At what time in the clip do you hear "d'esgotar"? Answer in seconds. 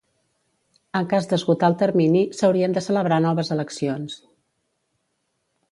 1.33-1.69